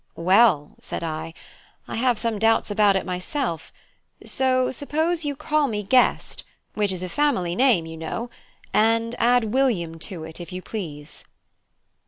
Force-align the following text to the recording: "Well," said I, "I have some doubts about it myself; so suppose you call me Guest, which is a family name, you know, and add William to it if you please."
"Well," 0.17 0.77
said 0.81 1.03
I, 1.03 1.31
"I 1.87 1.93
have 1.97 2.17
some 2.17 2.39
doubts 2.39 2.71
about 2.71 2.95
it 2.95 3.05
myself; 3.05 3.71
so 4.25 4.71
suppose 4.71 5.25
you 5.25 5.35
call 5.35 5.67
me 5.67 5.83
Guest, 5.83 6.43
which 6.73 6.91
is 6.91 7.03
a 7.03 7.07
family 7.07 7.55
name, 7.55 7.85
you 7.85 7.97
know, 7.97 8.31
and 8.73 9.13
add 9.19 9.53
William 9.53 9.99
to 9.99 10.23
it 10.23 10.39
if 10.41 10.51
you 10.51 10.63
please." 10.63 11.23